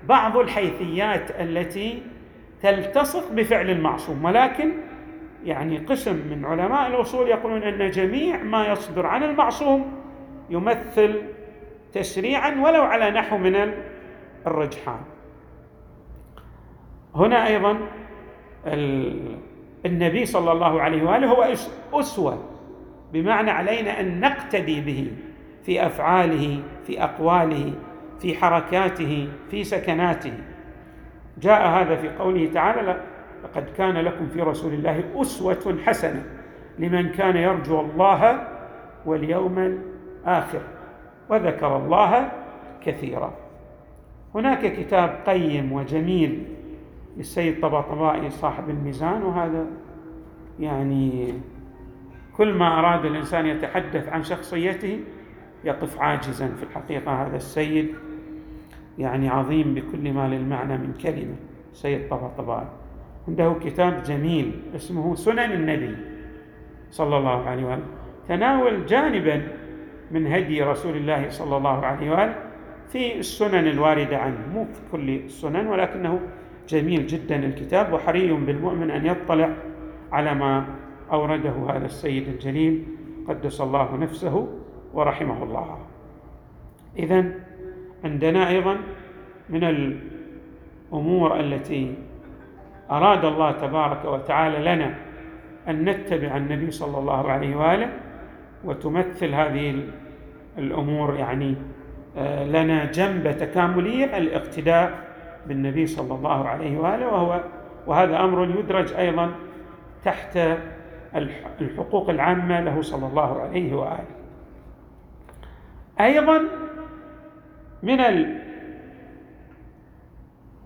بعض 0.05 0.37
الحيثيات 0.37 1.31
التي 1.31 2.03
تلتصق 2.63 3.33
بفعل 3.33 3.71
المعصوم. 3.71 4.25
ولكن 4.25 4.73
يعني 5.45 5.79
قسم 5.79 6.15
من 6.31 6.45
علماء 6.45 6.87
الأصول 6.87 7.29
يقولون 7.29 7.63
أن 7.63 7.91
جميع 7.91 8.43
ما 8.43 8.67
يصدر 8.67 9.07
عن 9.07 9.23
المعصوم 9.23 9.93
يمثل 10.51 11.23
تشريعا 11.93 12.51
ولو 12.51 12.83
على 12.83 13.11
نحو 13.11 13.39
من 13.39 13.73
الرجحان. 14.47 15.01
هنا 17.15 17.47
أيضا 17.47 17.79
النبي 19.87 20.27
صلى 20.27 20.53
الله 20.53 20.81
عليه 20.81 21.03
وآله 21.03 21.27
هو 21.27 21.55
أسوة 21.93 22.45
بمعنى 23.13 23.51
علينا 23.51 24.01
أن 24.01 24.21
نقتدي 24.21 24.81
به 24.81 25.13
في 25.63 25.87
أفعاله 25.87 26.63
في 26.87 27.03
أقواله 27.03 27.73
في 28.19 28.37
حركاته 28.37 29.29
في 29.51 29.65
سكناته. 29.65 30.33
جاء 31.39 31.69
هذا 31.69 31.97
في 31.97 32.09
قوله 32.09 32.51
تعالى 32.55 33.01
لقد 33.45 33.71
كان 33.77 33.97
لكم 33.97 34.29
في 34.29 34.41
رسول 34.41 34.73
الله 34.73 35.05
أسوة 35.15 35.79
حسنة 35.87 36.25
لمن 36.79 37.09
كان 37.09 37.37
يرجو 37.37 37.81
الله 37.81 38.49
واليوم 39.07 39.59
الآخر. 39.59 40.61
وذكر 41.31 41.77
الله 41.77 42.33
كثيرا. 42.85 43.33
هناك 44.35 44.73
كتاب 44.73 45.19
قيم 45.27 45.73
وجميل 45.73 46.45
للسيد 47.17 47.61
طباطبائي 47.61 48.31
صاحب 48.31 48.71
الميزان 48.71 49.23
وهذا 49.23 49.67
يعني 50.61 51.35
كل 52.37 52.55
ما 52.55 52.79
أراد 52.79 53.05
الإنسان 53.05 53.47
يتحدث 53.47 54.09
عن 54.09 54.23
شخصيته 54.23 55.01
يقف 55.65 56.01
عاجزا 56.01 56.49
في 56.49 56.63
الحقيقة. 56.63 57.27
هذا 57.27 57.37
السيد 57.37 57.95
يعني 58.99 59.29
عظيم 59.29 59.75
بكل 59.75 60.13
ما 60.13 60.29
للمعنى 60.29 60.79
من 60.79 60.93
كلمة 61.03 61.37
سيد 61.73 62.09
طباطبائي. 62.09 62.69
عنده 63.29 63.55
كتاب 63.65 64.03
جميل 64.03 64.61
اسمه 64.77 65.15
سنن 65.15 65.53
النبي 65.53 65.97
صلى 66.91 67.17
الله 67.17 67.49
عليه 67.49 67.65
وآله 67.65 67.83
تناول 68.29 68.87
جانبا 68.87 69.49
من 70.11 70.27
هدي 70.27 70.63
رسول 70.63 70.97
الله 70.97 71.29
صلى 71.29 71.57
الله 71.57 71.87
عليه 71.87 72.11
وآله 72.11 72.35
في 72.89 73.19
السنن 73.19 73.67
الواردة 73.67 74.19
عنه. 74.19 74.39
مو 74.55 74.65
في 74.65 74.81
كل 74.93 75.11
السنن 75.11 75.67
ولكنه 75.67 76.21
جميل 76.69 77.07
جدا 77.07 77.37
الكتاب 77.37 77.93
وحري 77.93 78.33
بالمؤمن 78.33 78.91
أن 78.91 79.07
يطلع 79.07 79.51
على 80.13 80.35
ما 80.35 80.65
أورده 81.13 81.55
هذا 81.69 81.87
السيد 81.87 82.29
الجليل 82.29 82.85
قدس 83.29 83.61
الله 83.61 83.97
نفسه 83.97 84.49
ورحمه 84.95 85.43
الله. 85.43 85.79
اذا 86.99 87.25
عندنا 88.05 88.49
أيضا 88.49 88.77
من 89.51 89.65
الأمور 90.93 91.41
التي 91.41 91.95
أراد 92.91 93.25
الله 93.25 93.53
تبارك 93.53 94.05
وتعالى 94.05 94.59
لنا 94.75 94.95
أن 95.69 95.85
نتبع 95.85 96.37
النبي 96.37 96.71
صلى 96.71 96.99
الله 96.99 97.31
عليه 97.31 97.57
وآله 97.57 97.89
وتمثل 98.67 99.35
هذه 99.35 99.85
الأمور 100.59 101.15
يعني 101.15 101.55
آه، 102.17 102.45
لنا 102.45 102.85
جنبه 102.85 103.33
تكاملية 103.33 104.19
الاقتداء 104.19 105.07
بالنبي 105.47 105.87
صلى 105.87 106.15
الله 106.15 106.49
عليه 106.49 106.79
وآله 106.79 107.07
وهو 107.07 107.41
وهذا 107.87 108.21
أمر 108.21 108.59
يدرج 108.59 108.93
أيضا 108.93 109.31
تحت 110.05 110.39
الحقوق 111.61 112.11
العامة 112.11 112.61
له 112.61 112.83
صلى 112.83 113.07
الله 113.07 113.41
عليه 113.41 113.75
وآله. 113.75 114.17
أيضا 116.01 116.43
من 117.83 118.01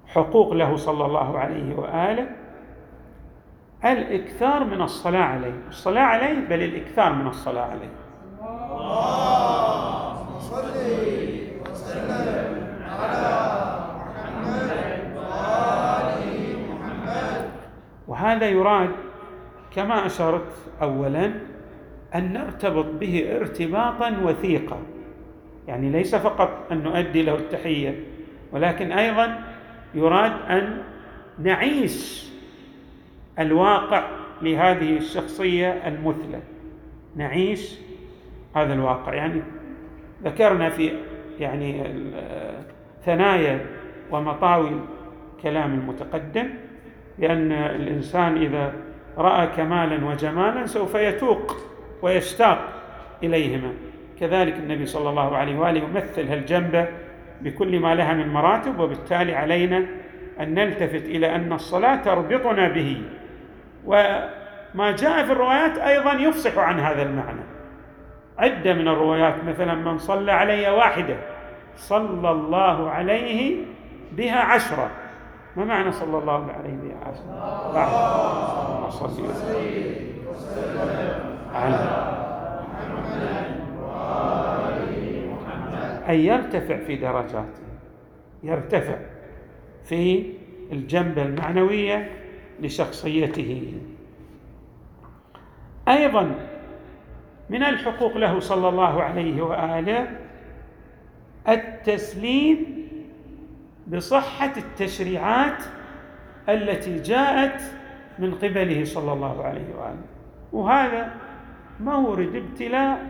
الحقوق 0.08 0.52
له 0.52 0.76
صلى 0.76 1.06
الله 1.06 1.38
عليه 1.38 1.74
وآله 1.74 2.39
الإكثار 3.84 4.64
من 4.64 4.82
الصلاة 4.82 5.22
عليه. 5.22 5.54
الصلاة 5.68 6.02
عليه 6.02 6.34
بل 6.48 6.62
الإكثار 6.62 7.12
من 7.12 7.26
الصلاة 7.26 7.62
عليه. 7.62 7.90
اللهم 8.70 10.38
صل 10.38 10.70
وسلم 11.70 12.68
على 12.88 13.80
محمد 13.96 14.70
محمد 16.70 17.50
وهذا 18.08 18.48
يراد 18.48 18.90
كما 19.74 20.06
أشرت 20.06 20.52
أولا 20.82 21.32
أن 22.14 22.32
نرتبط 22.32 22.86
به 23.00 23.36
ارتباطا 23.40 24.16
وثيقا. 24.22 24.78
يعني 25.68 25.90
ليس 25.90 26.14
فقط 26.14 26.66
أن 26.72 26.82
نؤدي 26.82 27.22
له 27.22 27.34
التحية 27.34 28.04
ولكن 28.52 28.92
أيضا 28.92 29.38
يراد 29.94 30.32
أن 30.50 30.82
نعيش 31.38 32.29
الواقع 33.40 34.04
لهذه 34.42 34.96
الشخصية 34.96 35.68
المثلى. 35.68 36.40
نعيش 37.16 37.78
هذا 38.56 38.74
الواقع. 38.74 39.14
يعني 39.14 39.42
ذكرنا 40.24 40.70
في 40.70 40.92
يعني 41.40 41.84
ثنايا 43.04 43.66
ومطاوي 44.10 44.80
كلام 45.42 45.74
المتقدم 45.74 46.48
بأن 47.18 47.52
الإنسان 47.52 48.36
إذا 48.36 48.72
رأى 49.18 49.46
كمالا 49.46 50.06
وجمالا 50.06 50.66
سوف 50.66 50.94
يتوق 50.94 51.56
ويشتاق 52.02 52.68
إليهما. 53.22 53.72
كذلك 54.20 54.56
النبي 54.56 54.86
صلى 54.86 55.10
الله 55.10 55.36
عليه 55.36 55.58
وآله 55.58 55.80
يمثل 55.80 56.28
هالجنبة 56.28 56.88
بكل 57.40 57.80
ما 57.80 57.94
لها 57.94 58.14
من 58.14 58.28
مراتب 58.28 58.80
وبالتالي 58.80 59.34
علينا 59.34 59.86
أن 60.40 60.54
نلتفت 60.54 61.04
إلى 61.04 61.34
أن 61.34 61.52
الصلاة 61.52 61.96
تربطنا 61.96 62.68
به. 62.68 63.02
وما 63.84 64.90
جاء 64.90 65.24
في 65.24 65.32
الروايات 65.32 65.78
أيضا 65.78 66.12
يفصح 66.12 66.58
عن 66.58 66.80
هذا 66.80 67.02
المعنى. 67.02 67.40
عدة 68.38 68.74
من 68.74 68.88
الروايات 68.88 69.44
مثلا 69.44 69.74
من 69.74 69.98
صلى 69.98 70.32
علي 70.32 70.70
واحدة 70.70 71.16
صلى 71.76 72.30
الله 72.30 72.90
عليه 72.90 73.56
بها 74.12 74.40
عشرة. 74.40 74.90
ما 75.56 75.64
معنى 75.64 75.92
صلى 75.92 76.18
الله 76.18 76.52
عليه 76.52 76.76
بها 76.76 76.96
عشرة؟ 77.06 77.72
بعد 77.74 78.90
صلى 78.90 79.22
وسلم 79.22 80.10
على 81.54 82.10
أن 86.08 86.14
يرتفع 86.14 86.76
في 86.76 86.96
درجاته 86.96 87.62
يرتفع 88.42 88.96
في 89.84 90.32
الجنبة 90.72 91.22
المعنوية 91.22 92.10
لشخصيته. 92.62 93.72
أيضا 95.88 96.34
من 97.50 97.62
الحقوق 97.62 98.16
له 98.16 98.40
صلى 98.40 98.68
الله 98.68 99.02
عليه 99.02 99.42
وآله 99.42 100.08
التسليم 101.48 102.88
بصحة 103.86 104.52
التشريعات 104.56 105.62
التي 106.48 106.98
جاءت 106.98 107.62
من 108.18 108.34
قبله 108.34 108.84
صلى 108.84 109.12
الله 109.12 109.44
عليه 109.44 109.74
وآله. 109.78 110.02
وهذا 110.52 111.14
مورد 111.80 112.36
ابتلاء 112.36 113.06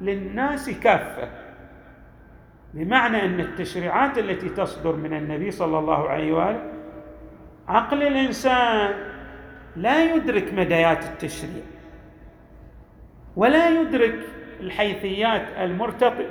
للناس 0.00 0.70
كافة 0.70 1.28
بمعنى 2.74 3.24
أن 3.24 3.40
التشريعات 3.40 4.18
التي 4.18 4.48
تصدر 4.48 4.96
من 4.96 5.12
النبي 5.16 5.50
صلى 5.50 5.78
الله 5.78 6.08
عليه 6.08 6.32
وآله 6.32 6.77
عقل 7.68 8.02
الإنسان 8.02 8.94
لا 9.76 10.14
يدرك 10.14 10.54
مديات 10.54 11.04
التشريع 11.04 11.62
ولا 13.36 13.68
يدرك 13.68 14.18
الحيثيات 14.60 15.42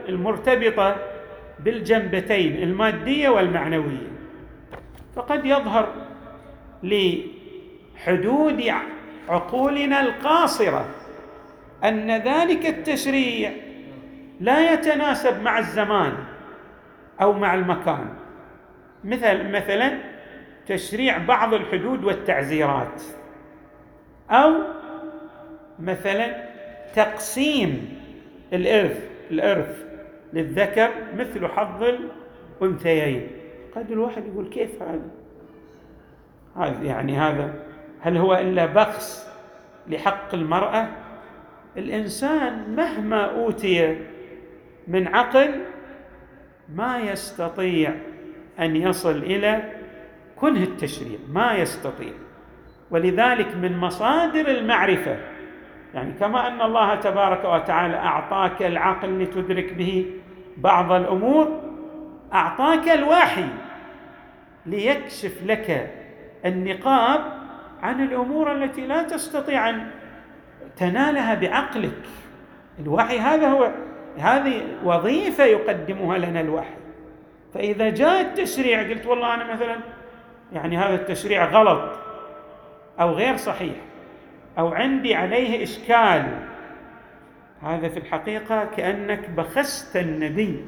المرتبطة 0.10 0.95
بالجنبتين 1.60 2.63
المادية 2.63 3.30
والمعنوية. 3.30 4.08
فقد 5.15 5.45
يظهر 5.45 5.93
لحدود 6.84 8.63
عقولنا 9.30 10.02
القاصرة 10.02 10.86
أن 11.84 12.12
ذلك 12.12 12.65
التشريع 12.65 13.52
لا 14.39 14.73
يتناسب 14.73 15.41
مع 15.41 15.60
الزمان 15.60 16.13
أو 17.21 17.34
مع 17.34 17.54
المكان. 17.54 18.10
مثل 19.04 19.52
مثلا 19.52 19.97
تشريع 20.68 21.18
بعض 21.18 21.54
الحدود 21.54 22.04
والتعزيرات. 22.04 23.02
أو 24.32 24.54
مثلا 25.80 26.48
تقسيم 26.96 28.00
الإرث 28.54 29.10
الإرث 29.32 29.86
للذكر 30.34 30.90
مثل 31.18 31.48
حظ 31.48 31.84
الأنثيين. 32.62 33.28
قد 33.76 33.92
الواحد 33.92 34.28
يقول 34.28 34.50
كيف 34.50 34.82
هذا؟ 34.82 35.10
هذا 36.56 36.84
يعني 36.84 37.18
هذا 37.18 37.54
هل 38.02 38.18
هو 38.18 38.36
إلا 38.36 38.66
بخس 38.66 39.30
لحق 39.88 40.34
المرأة؟ 40.34 40.88
الإنسان 41.78 42.76
مهما 42.76 43.26
أوتي 43.26 43.98
من 44.88 45.08
عقل 45.08 45.50
ما 46.76 47.00
يستطيع 47.00 47.94
أن 48.60 48.76
يصل 48.76 49.18
إلى 49.18 49.64
كنه 50.39 50.63
التشريع 50.63 51.19
ما 51.30 51.54
يستطيع. 51.54 52.13
ولذلك 52.91 53.56
من 53.56 53.78
مصادر 53.78 54.47
المعرفة 54.47 55.17
يعني 55.93 56.13
كما 56.13 56.47
أن 56.47 56.62
الله 56.62 56.95
تبارك 56.95 57.45
وتعالى 57.45 57.95
أعطاك 57.95 58.63
العقل 58.63 59.21
لتدرك 59.23 59.73
به 59.73 60.06
بعض 60.58 60.91
الأمور 60.91 61.62
أعطاك 62.34 62.89
الوحي 62.89 63.45
ليكشف 64.65 65.43
لك 65.45 65.91
النقاب 66.45 67.21
عن 67.82 68.04
الأمور 68.04 68.52
التي 68.52 68.88
لا 68.88 69.04
تستطيع 69.04 69.69
أن 69.69 69.91
تنالها 70.78 71.36
بعقلك. 71.36 72.02
الوحي 72.80 73.19
هذا 73.19 73.50
هو 73.50 73.71
هذه 74.17 74.62
وظيفة 74.84 75.43
يقدمها 75.43 76.17
لنا 76.17 76.41
الوحي. 76.41 76.78
فإذا 77.54 77.89
جاء 77.89 78.21
التشريع 78.21 78.89
قلت 78.89 79.06
والله 79.06 79.34
أنا 79.34 79.54
مثلا 79.54 79.76
يعني 80.54 80.78
هذا 80.78 80.96
التشريع 80.96 81.46
غلط 81.46 81.92
أو 83.00 83.12
غير 83.12 83.38
صحيح 83.38 83.76
أو 84.60 84.68
عندي 84.68 85.16
عليه 85.16 85.64
إشكال. 85.64 86.26
هذا 87.62 87.88
في 87.88 87.98
الحقيقة 87.98 88.66
كأنك 88.66 89.30
بخست 89.30 89.98
النبي 89.98 90.66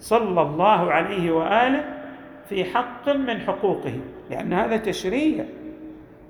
صلى 0.00 0.42
الله 0.42 0.92
عليه 0.92 1.30
وآله 1.30 1.84
في 2.48 2.64
حق 2.64 3.08
من 3.08 3.40
حقوقه 3.40 4.00
لأن 4.30 4.52
هذا 4.52 4.76
تشريع. 4.76 5.44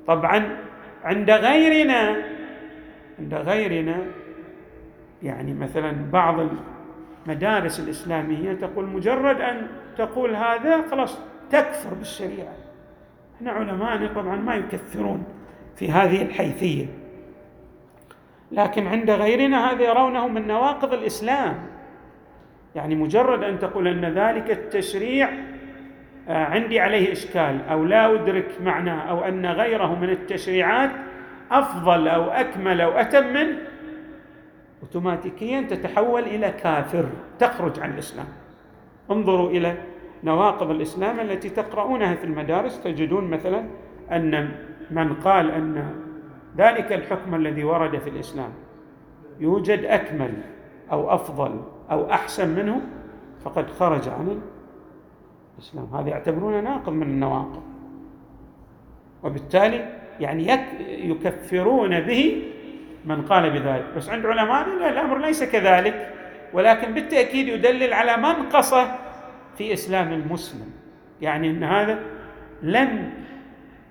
طبعا 0.07 0.57
عند 1.05 1.31
غيرنا 1.31 2.17
عند 3.19 3.35
غيرنا 3.35 3.97
يعني 5.23 5.55
مثلا 5.55 6.11
بعض 6.13 6.49
المدارس 7.27 7.81
الإسلامية 7.81 8.53
تقول 8.53 8.87
مجرد 8.87 9.41
أن 9.41 9.67
تقول 9.97 10.35
هذا 10.35 10.89
خلاص 10.91 11.19
تكفر 11.51 11.95
بالشريعة. 11.95 12.68
إحنا 13.39 13.53
علماءنا 13.53 14.13
طبعا 14.15 14.37
ما 14.37 14.55
يكثرون 14.55 15.25
في 15.77 15.91
هذه 15.91 16.23
الحيثية. 16.23 16.87
لكن 18.53 18.87
عند 18.87 19.11
غيرنا 19.11 19.71
هذا 19.71 19.83
يرونه 19.83 20.29
من 20.29 20.47
نواقض 20.47 20.93
الإسلام. 20.93 21.67
يعني 22.75 22.95
مجرد 22.95 23.43
أن 23.43 23.59
تقول 23.59 23.89
أن 23.89 24.05
ذلك 24.05 24.51
التشريع 24.51 25.31
آه، 26.29 26.45
عندي 26.45 26.81
عليه 26.81 27.13
إشكال 27.13 27.69
أو 27.69 27.85
لا 27.85 28.15
أدرك 28.15 28.49
معناه 28.65 29.01
أو 29.01 29.25
أن 29.25 29.47
غيره 29.47 29.95
من 29.95 30.11
التشريعات 30.11 30.91
أفضل 31.51 32.09
أو 32.09 32.31
أكمل 32.31 32.81
أو 32.81 32.91
أتم 32.91 33.27
منه 33.27 33.59
اوتوماتيكيا 34.83 35.61
تتحول 35.61 36.23
إلى 36.23 36.51
كافر 36.51 37.09
تخرج 37.39 37.81
عن 37.81 37.91
الإسلام. 37.91 38.27
انظروا 39.11 39.51
إلى 39.51 39.77
نواقض 40.25 40.71
الإسلام 40.71 41.21
التي 41.21 41.51
تقرؤونها 41.51 42.15
في 42.15 42.25
المدارس 42.25 42.83
تجدون 42.83 43.31
مثلا 43.31 43.65
أن 44.13 44.51
من 44.91 45.15
قال 45.15 45.51
أن 45.51 45.95
ذلك 46.57 46.93
الحكم 46.93 47.35
الذي 47.35 47.65
ورد 47.65 47.99
في 47.99 48.11
الإسلام 48.11 48.51
يوجد 49.41 49.85
أكمل 49.85 50.35
أو 50.93 51.15
أفضل 51.15 51.61
أو 51.91 52.11
أحسن 52.11 52.49
منه 52.49 52.81
فقد 53.45 53.71
خرج 53.71 54.09
عن 54.09 54.41
الإسلام. 55.59 55.95
هذا 55.95 56.09
يعتبرونه 56.09 56.61
ناقض 56.61 56.93
من 56.93 57.03
النواقض. 57.03 57.63
وبالتالي 59.23 59.89
يعني 60.21 60.49
يكفرون 60.89 62.01
به 62.01 62.43
من 63.05 63.23
قال 63.23 63.51
بذلك. 63.51 63.85
بس 63.97 64.09
عند 64.09 64.27
علماء 64.27 64.89
الأمر 64.89 65.19
ليس 65.19 65.45
كذلك 65.45 66.15
ولكن 66.53 66.95
بالتأكيد 66.95 67.49
يدلل 67.49 67.93
على 67.93 68.17
منقصه 68.17 68.99
في 69.59 69.73
إسلام 69.73 70.13
المسلم. 70.13 70.71
يعني 71.21 71.51
إن 71.51 71.65
هذا 71.65 71.99
لم 72.63 73.11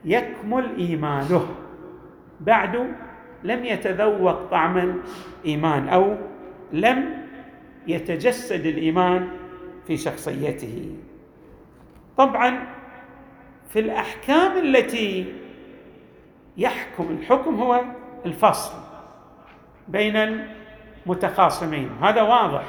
يكمل 0.06 0.76
إيمانه. 0.78 1.48
بعد 2.40 2.76
لم 3.44 3.66
يتذوق 3.66 4.50
طعم 4.52 4.78
الإيمان 5.46 5.90
أو 5.90 6.16
لم 6.74 7.28
يتجسد 7.88 8.66
الإيمان 8.66 9.28
في 9.88 9.98
شخصيته. 9.98 10.96
طبعا 12.18 12.68
في 13.70 13.80
الأحكام 13.80 14.58
التي 14.58 15.34
يحكم 16.58 17.18
الحكم 17.20 17.56
هو 17.56 17.82
الفصل 18.26 18.74
بين 19.88 20.44
المتخاصمين. 21.06 21.90
هذا 22.02 22.22
واضح. 22.22 22.64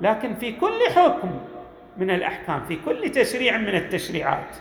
لكن 0.00 0.34
في 0.34 0.52
كل 0.52 0.78
حكم 0.96 1.30
من 1.98 2.10
الأحكام 2.10 2.60
في 2.60 2.76
كل 2.76 3.10
تشريع 3.10 3.58
من 3.58 3.74
التشريعات. 3.74 4.56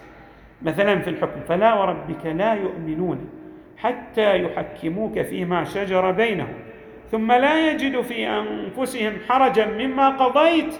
مثلا 0.61 0.99
في 0.99 1.09
الحكم 1.09 1.39
فلا 1.47 1.73
وربك 1.73 2.25
لا 2.25 2.53
يؤمنون 2.53 3.29
حتى 3.77 4.43
يحكموك 4.43 5.21
فيما 5.21 5.63
شجر 5.63 6.11
بينهم 6.11 6.53
ثم 7.11 7.31
لا 7.31 7.71
يجدوا 7.71 8.01
في 8.01 8.27
أنفسهم 8.27 9.13
حرجا 9.29 9.65
مما 9.65 10.09
قضيت 10.09 10.73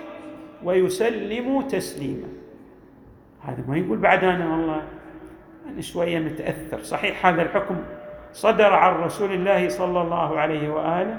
ويسلموا 0.63 1.63
تسليما. 1.63 2.27
هذا 3.41 3.63
ما 3.67 3.77
يقول 3.77 3.97
بعد 3.97 4.23
أنا 4.23 4.51
والله 4.51 4.81
أنا 5.69 5.81
شوية 5.81 6.19
متأثر. 6.19 6.79
صحيح 6.79 7.25
هذا 7.25 7.41
الحكم 7.41 7.75
صدر 8.33 8.73
عن 8.73 8.93
رسول 8.93 9.33
الله 9.33 9.69
صلى 9.69 10.01
الله 10.01 10.39
عليه 10.39 10.69
وآله 10.69 11.17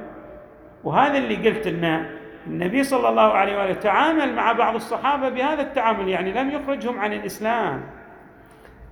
وهذا 0.84 1.18
اللي 1.18 1.48
قلت 1.48 1.66
إنه 1.66 2.10
النبي 2.46 2.84
صلى 2.84 3.08
الله 3.08 3.32
عليه 3.32 3.58
وآله 3.58 3.74
تعامل 3.74 4.34
مع 4.34 4.52
بعض 4.52 4.74
الصحابة 4.74 5.28
بهذا 5.28 5.62
التعامل 5.62 6.08
يعني 6.08 6.32
لم 6.32 6.50
يخرجهم 6.50 6.98
عن 7.00 7.12
الإسلام. 7.12 7.82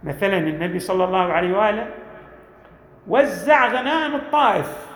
مثلا 0.04 0.38
النبي 0.38 0.78
صلى 0.78 1.04
الله 1.04 1.32
عليه 1.32 1.58
وآله 1.58 1.86
وزع 3.08 3.66
غنائم 3.66 4.14
الطائف 4.14 4.86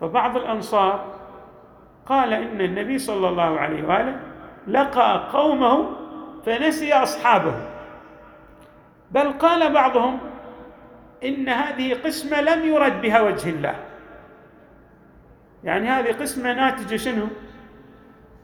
فبعض 0.00 0.36
الأنصار 0.36 1.04
قال 2.06 2.32
إن 2.32 2.60
النبي 2.60 2.98
صلى 2.98 3.28
الله 3.28 3.60
عليه 3.60 3.88
وآله 3.88 4.20
لقى 4.66 5.28
قومه 5.32 5.90
فنسي 6.46 6.92
أصحابه. 6.92 7.54
بل 9.10 9.32
قال 9.32 9.72
بعضهم 9.72 10.18
إن 11.24 11.48
هذه 11.48 11.94
قسمة 11.94 12.40
لم 12.40 12.66
يرد 12.66 13.00
بها 13.00 13.20
وجه 13.20 13.50
الله. 13.50 13.74
يعني 15.66 15.88
هذه 15.88 16.12
قسمة 16.12 16.52
ناتجة 16.52 16.96
شنو؟ 16.96 17.26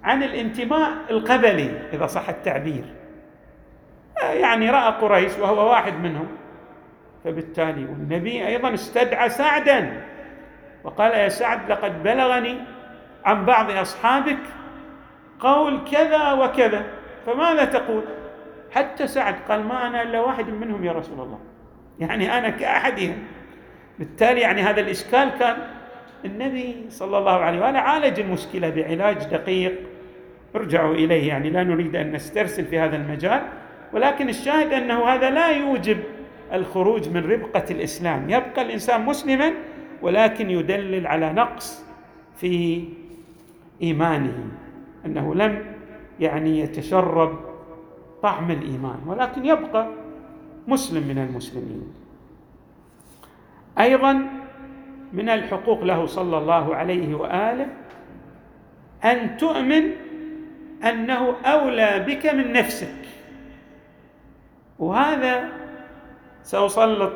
عن 0.05 0.23
الانتماء 0.23 0.91
القبلي 1.11 1.71
إذا 1.93 2.07
صح 2.07 2.29
التعبير. 2.29 2.85
يعني 4.23 4.71
رأى 4.71 4.93
قريش 4.93 5.39
وهو 5.39 5.71
واحد 5.71 5.95
منهم. 5.95 6.29
فبالتالي 7.25 7.85
والنبي 7.85 8.47
أيضا 8.47 8.75
استدعى 8.75 9.29
سعدا. 9.29 10.03
وقال 10.85 11.13
يا 11.13 11.29
سعد 11.29 11.71
لقد 11.71 12.03
بلغني 12.03 12.59
عن 13.25 13.45
بعض 13.45 13.71
أصحابك 13.71 14.39
قول 15.41 15.81
كذا 15.91 16.33
وكذا. 16.33 16.85
فماذا 17.27 17.65
تقول؟ 17.65 18.05
حتى 18.71 19.07
سعد 19.07 19.35
قال 19.49 19.65
ما 19.65 19.87
أنا 19.87 20.03
إلا 20.03 20.21
واحد 20.21 20.49
منهم 20.49 20.85
يا 20.85 20.93
رسول 20.93 21.21
الله. 21.21 21.39
يعني 21.99 22.39
أنا 22.39 22.51
كأحدهم. 22.51 23.25
بالتالي 23.99 24.41
يعني 24.41 24.63
هذا 24.63 24.81
الإشكال 24.81 25.31
كان 25.39 25.57
النبي 26.25 26.77
صلى 26.89 27.19
الله 27.19 27.33
عليه 27.33 27.61
وآله 27.61 27.79
عالج 27.79 28.21
المشكلة 28.21 28.71
بعلاج 28.71 29.17
دقيق. 29.25 29.79
ارجعوا 30.57 30.95
إليه 30.95 31.29
يعني 31.29 31.51
لا 31.51 31.65
نريد 31.65 31.97
أن 31.97 32.13
نسترسل 32.13 32.65
في 32.65 32.79
هذا 32.79 32.97
المجال 32.97 33.43
ولكن 33.93 34.29
الشاهد 34.29 34.73
أنه 34.73 35.05
هذا 35.09 35.31
لا 35.31 35.49
يوجب 35.51 35.99
الخروج 36.53 37.09
من 37.09 37.31
ربقة 37.31 37.65
الإسلام. 37.71 38.31
يبقى 38.31 38.63
الإنسان 38.63 39.05
مسلما 39.05 39.53
ولكن 40.03 40.51
يدلل 40.51 41.07
على 41.07 41.33
نقص 41.33 41.85
في 42.37 42.85
إيمانه 43.83 44.45
أنه 45.07 45.35
لم 45.35 45.65
يعني 46.21 46.61
يتشرب 46.61 47.39
طعم 48.23 48.51
الإيمان 48.51 48.99
ولكن 49.07 49.45
يبقى 49.45 49.89
مسلم 50.69 51.09
من 51.09 51.19
المسلمين. 51.19 51.93
أيضا 53.79 54.27
من 55.13 55.29
الحقوق 55.29 55.85
له 55.85 56.07
صلى 56.07 56.39
الله 56.39 56.77
عليه 56.77 57.15
وآله 57.15 57.67
أن 59.05 59.37
تؤمن 59.37 59.93
أنه 60.85 61.37
أولى 61.45 62.05
بك 62.09 62.27
من 62.27 62.53
نفسك. 62.53 62.95
وهذا 64.79 65.49
سأسلط 66.43 67.13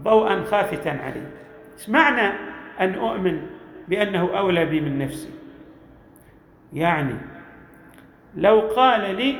ضوءا 0.00 0.42
خافتا 0.42 0.88
عليه. 0.88 1.30
إيش 1.78 1.88
معنى 1.88 2.32
أن 2.80 2.94
أؤمن 2.94 3.46
بأنه 3.88 4.38
أولى 4.38 4.64
بي 4.66 4.80
من 4.80 4.98
نفسي؟ 4.98 5.30
يعني 6.72 7.14
لو 8.36 8.60
قال 8.60 9.16
لي 9.16 9.36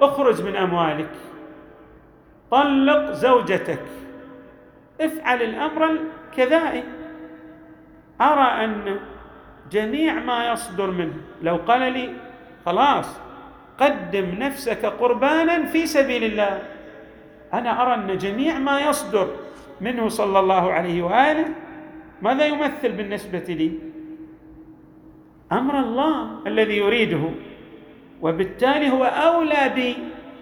اخرج 0.00 0.42
من 0.42 0.56
أموالك 0.56 1.10
طلق 2.50 3.12
زوجتك 3.12 3.82
افعل 5.00 5.42
الأمر 5.42 5.90
الكذائي. 5.90 6.82
أرى 8.20 8.64
أن 8.64 9.00
جميع 9.70 10.14
ما 10.14 10.52
يصدر 10.52 10.90
منه 10.90 11.14
لو 11.42 11.56
قال 11.56 11.92
لي 11.92 12.14
خلاص 12.66 13.20
قدم 13.78 14.26
نفسك 14.38 14.86
قربانا 14.86 15.64
في 15.66 15.86
سبيل 15.86 16.24
الله 16.24 16.62
أنا 17.54 17.82
أرى 17.82 17.94
أن 17.94 18.18
جميع 18.18 18.58
ما 18.58 18.80
يصدر 18.80 19.28
منه 19.80 20.08
صلى 20.08 20.38
الله 20.40 20.72
عليه 20.72 21.02
وآله 21.02 21.46
ماذا 22.22 22.46
يمثل 22.46 22.92
بالنسبة 22.92 23.38
لي؟ 23.48 23.72
أمر 25.52 25.78
الله 25.78 26.46
الذي 26.46 26.76
يريده 26.76 27.30
وبالتالي 28.22 28.90
هو 28.90 29.04
أولى 29.04 29.72
بي 29.74 29.96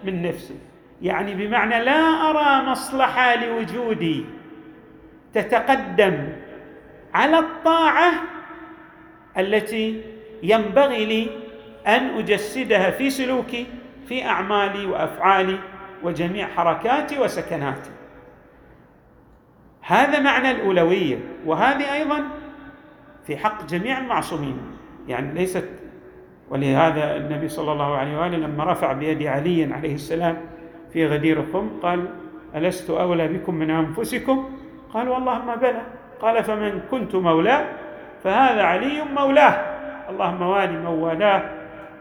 من 0.05 0.23
نفسي 0.23 0.55
يعني 1.03 1.35
بمعنى 1.35 1.85
لا 1.85 2.01
أرى 2.31 2.71
مصلحة 2.71 3.35
لوجودي 3.37 4.25
تتقدم 5.35 6.29
على 7.15 7.39
الطاعة 7.39 8.13
التي 9.39 10.03
ينبغي 10.43 11.05
لي 11.07 11.31
أن 11.87 12.19
أجسدها 12.19 12.91
في 12.91 13.11
سلوكي 13.11 13.67
في 14.07 14.25
أعمالي 14.25 14.87
وأفعالي 14.87 15.59
وجميع 16.03 16.47
حركاتي 16.47 17.19
وسكناتي. 17.19 17.91
هذا 19.83 20.21
معنى 20.21 20.51
الأولوية 20.51 21.19
وهذه 21.47 21.95
أيضا 21.95 22.25
في 23.27 23.37
حق 23.37 23.67
جميع 23.67 23.99
المعصومين. 23.99 24.59
يعني 25.09 25.35
ليست 25.35 25.69
ولهذا 26.51 27.17
النبي 27.17 27.49
صلى 27.49 27.73
الله 27.73 27.97
عليه 27.97 28.19
وآله 28.19 28.37
لما 28.37 28.65
رفع 28.65 28.93
بيد 28.93 29.23
علي 29.23 29.75
عليه 29.75 29.95
السلام 29.95 30.37
في 30.93 31.07
غدير 31.07 31.41
الخم 31.41 31.71
قال 31.83 32.09
ألست 32.55 32.91
أولى 32.91 33.29
بكم 33.29 33.55
من 33.55 33.71
أنفسكم؟ 33.71 34.51
قالوا 34.95 35.17
اللهم 35.17 35.55
بلى. 35.55 35.83
قال 36.21 36.45
فمن 36.45 36.81
كنت 36.91 37.15
مولاه 37.15 37.65
فهذا 38.25 38.63
علي 38.63 39.03
مولاه. 39.17 39.79
اللهم 40.11 40.43
والي 40.43 40.73
من 40.73 40.87
والاه 40.87 41.43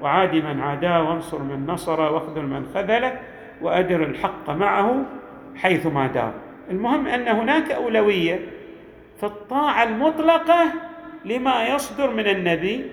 وعاد 0.01 0.35
من 0.35 0.61
عاداه 0.61 1.09
وانصر 1.09 1.39
من 1.39 1.67
نصر 1.67 2.01
واخذل 2.01 2.41
من 2.41 2.65
خذله 2.73 3.19
وأدر 3.61 4.03
الحق 4.03 4.49
معه 4.49 5.03
حيثما 5.55 6.07
دار. 6.07 6.31
المهم 6.69 7.07
أن 7.07 7.27
هناك 7.27 7.71
أولوية 7.71 8.39
في 9.17 9.23
الطاعة 9.25 9.83
المطلقة 9.83 10.65
لما 11.25 11.67
يصدر 11.67 12.13
من 12.13 12.27
النبي. 12.27 12.85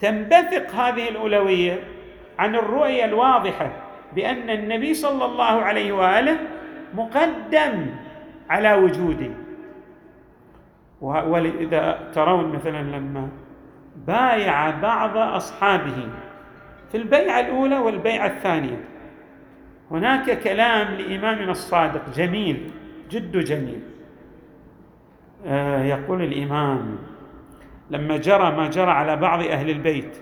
تنبثق 0.00 0.74
هذه 0.74 1.08
الأولوية 1.08 1.78
عن 2.38 2.54
الرؤية 2.54 3.04
الواضحة 3.04 3.70
بأن 4.14 4.50
النبي 4.50 4.94
صلى 4.94 5.24
الله 5.24 5.62
عليه 5.62 5.92
وآله 5.92 6.36
مقدم 6.94 7.86
على 8.50 8.74
وجوده. 8.74 9.30
وإذا 11.00 12.10
ترون 12.14 12.52
مثلا 12.52 12.82
لما 12.82 13.28
بايع 14.06 14.70
بعض 14.70 15.16
أصحابه 15.16 16.08
في 16.90 16.96
البيعة 16.96 17.40
الأولى 17.40 17.78
والبيعة 17.78 18.26
الثانية. 18.26 18.84
هناك 19.90 20.40
كلام 20.40 20.94
لإمامنا 20.94 21.50
الصادق 21.50 22.10
جميل 22.14 22.70
جد 23.10 23.36
جميل. 23.36 23.80
آه 25.46 25.82
يقول 25.82 26.22
الإمام 26.22 26.98
لما 27.90 28.16
جرى 28.16 28.56
ما 28.56 28.68
جرى 28.68 28.90
على 28.90 29.16
بعض 29.16 29.42
أهل 29.42 29.70
البيت 29.70 30.16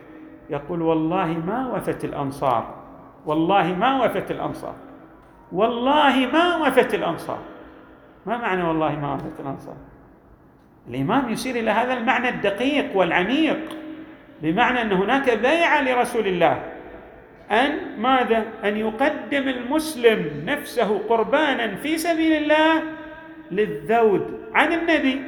يقول 0.50 0.82
والله 0.82 1.26
ما 1.26 1.72
وفت 1.74 2.04
الأنصار 2.04 2.74
والله 3.26 3.74
ما 3.74 4.04
وفت 4.04 4.30
الأنصار 4.30 4.74
والله 5.52 6.26
ما 6.32 6.56
وفت 6.56 6.94
الأنصار. 6.94 7.38
ما 8.26 8.36
معنى 8.36 8.62
والله 8.62 8.98
ما 9.00 9.14
وفت 9.14 9.40
الأنصار؟ 9.40 9.76
الإمام 10.90 11.33
يشير 11.33 11.57
إلى 11.57 11.70
هذا 11.70 11.94
المعنى 11.94 12.29
الدقيق 12.29 12.96
والعميق 12.96 13.59
بمعنى 14.42 14.83
أن 14.83 14.92
هناك 14.92 15.38
بيعة 15.38 15.83
لرسول 15.83 16.27
الله. 16.27 16.62
أن 17.51 17.79
ماذا؟ 17.99 18.44
أن 18.64 18.77
يقدم 18.77 19.49
المسلم 19.49 20.44
نفسه 20.46 20.99
قربانا 20.99 21.75
في 21.75 21.99
سبيل 21.99 22.33
الله 22.33 22.83
للذود 23.51 24.40
عن 24.55 24.72
النبي 24.72 25.22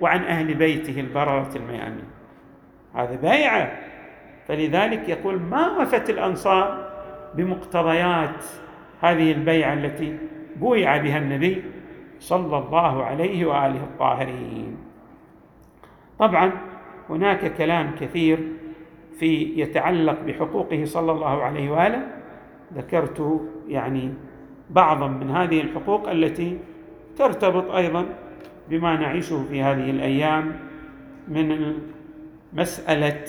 وعن 0.00 0.24
أهل 0.24 0.54
بيته 0.54 1.00
البررة 1.00 1.50
الميامين. 1.56 2.08
هذا 2.94 3.16
بيعة. 3.22 3.72
فلذلك 4.48 5.08
يقول 5.08 5.40
ما 5.40 5.78
وفت 5.78 6.10
الأنصار 6.10 6.88
بمقتضيات 7.34 8.44
هذه 9.00 9.32
البيعة 9.32 9.74
التي 9.74 10.18
بويع 10.56 10.96
بها 10.96 11.18
النبي 11.18 11.62
صلى 12.20 12.58
الله 12.58 13.04
عليه 13.04 13.46
وآله 13.46 13.84
الطاهرين. 13.84 14.76
طبعا 16.18 16.52
هناك 17.10 17.54
كلام 17.54 17.90
كثير 18.00 18.38
في 19.18 19.60
يتعلق 19.60 20.20
بحقوقه 20.20 20.84
صلى 20.84 21.12
الله 21.12 21.42
عليه 21.42 21.70
وآله. 21.70 22.06
ذكرت 22.74 23.40
يعني 23.68 24.14
بعضا 24.70 25.08
من 25.08 25.30
هذه 25.30 25.60
الحقوق 25.60 26.10
التي 26.10 26.58
ترتبط 27.16 27.70
أيضا 27.70 28.06
بما 28.70 28.96
نعيشه 28.96 29.44
في 29.50 29.62
هذه 29.62 29.90
الأيام 29.90 30.56
من 31.28 31.74
مسألة 32.52 33.24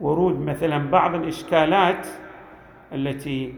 ورود 0.00 0.40
مثلا 0.40 0.90
بعض 0.90 1.14
الإشكالات 1.14 2.06
التي 2.92 3.54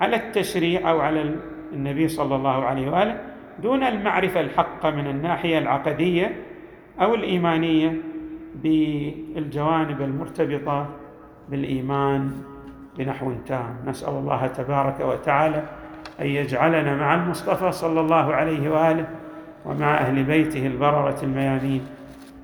على 0.00 0.16
التشريع 0.16 0.90
أو 0.90 1.00
على 1.00 1.34
النبي 1.72 2.08
صلى 2.08 2.36
الله 2.36 2.64
عليه 2.64 2.90
وآله 2.90 3.20
دون 3.62 3.82
المعرفة 3.82 4.40
الحقه 4.40 4.90
من 4.90 5.06
الناحية 5.06 5.58
العقدية 5.58 6.36
أو 7.02 7.14
الإيمانية 7.14 7.96
بالجوانب 8.62 10.02
المرتبطة 10.02 10.86
بالإيمان 11.48 12.30
بنحو 12.98 13.32
تام. 13.46 13.76
نسأل 13.86 14.08
الله 14.12 14.46
تبارك 14.46 15.00
وتعالى 15.00 15.62
أن 16.20 16.26
يجعلنا 16.26 16.96
مع 16.96 17.14
المصطفى 17.14 17.72
صلى 17.72 18.00
الله 18.00 18.34
عليه 18.34 18.70
وآله 18.70 19.08
ومع 19.66 19.94
أهل 19.94 20.24
بيته 20.24 20.66
البررة 20.66 21.16
الميامين 21.22 21.82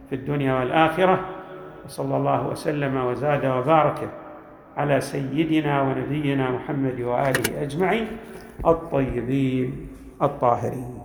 في 0.09 0.15
الدنيا 0.15 0.55
والآخرة 0.55 1.21
وصلى 1.85 2.17
الله 2.17 2.49
وسلم 2.49 2.97
وزاد 2.97 3.47
وبارك 3.47 4.09
على 4.77 5.01
سيدنا 5.01 5.83
ونبينا 5.83 6.51
محمد 6.51 7.01
وآله 7.01 7.63
أجمعين 7.63 8.07
الطيبين 8.67 9.89
الطاهرين. 10.23 10.99